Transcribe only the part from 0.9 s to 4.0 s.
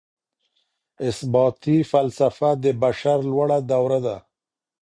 اثباتي فلسفه د بشر لوړه دوره